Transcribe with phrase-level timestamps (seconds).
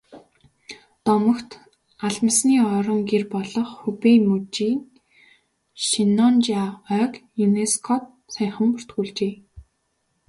[1.07, 1.49] Домогт
[2.07, 4.79] алмасны орон гэр болох Хубэй мужийн
[5.85, 6.65] Шеннонжиа
[6.97, 7.13] ойг
[7.45, 9.33] ЮНЕСКО-д саяхан бүртгүүлжээ.